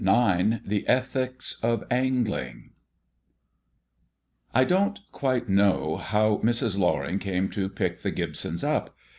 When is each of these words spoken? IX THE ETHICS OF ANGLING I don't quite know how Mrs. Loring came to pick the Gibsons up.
IX 0.03 0.61
THE 0.65 0.83
ETHICS 0.89 1.57
OF 1.61 1.83
ANGLING 1.91 2.71
I 4.51 4.63
don't 4.63 4.99
quite 5.11 5.47
know 5.47 5.95
how 5.97 6.37
Mrs. 6.37 6.75
Loring 6.75 7.19
came 7.19 7.49
to 7.51 7.69
pick 7.69 7.99
the 7.99 8.09
Gibsons 8.09 8.63
up. 8.63 8.95